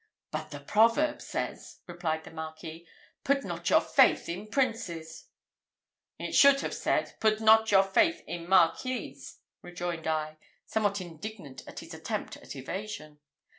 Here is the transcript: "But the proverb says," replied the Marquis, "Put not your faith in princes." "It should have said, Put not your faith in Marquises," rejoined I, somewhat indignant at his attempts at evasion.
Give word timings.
"But 0.31 0.49
the 0.49 0.59
proverb 0.59 1.21
says," 1.21 1.81
replied 1.85 2.23
the 2.23 2.31
Marquis, 2.31 2.87
"Put 3.23 3.43
not 3.45 3.69
your 3.69 3.81
faith 3.81 4.27
in 4.27 4.47
princes." 4.47 5.27
"It 6.17 6.33
should 6.33 6.61
have 6.61 6.73
said, 6.73 7.13
Put 7.19 7.39
not 7.39 7.69
your 7.71 7.83
faith 7.83 8.23
in 8.25 8.49
Marquises," 8.49 9.41
rejoined 9.61 10.07
I, 10.07 10.37
somewhat 10.65 11.01
indignant 11.01 11.61
at 11.67 11.81
his 11.81 11.93
attempts 11.93 12.37
at 12.37 12.55
evasion. 12.55 13.19